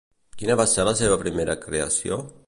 Quina 0.41 0.55
va 0.61 0.65
ser 0.71 0.85
la 0.87 0.93
seva 1.01 1.19
primera 1.25 1.57
creació? 1.67 2.19